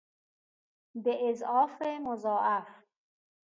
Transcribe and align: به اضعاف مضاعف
به 1.03 1.17
اضعاف 1.29 1.81
مضاعف 1.81 2.67